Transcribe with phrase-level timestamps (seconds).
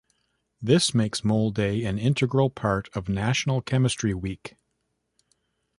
[0.59, 4.55] This makes Mole Day an integral part of National Chemistry Week.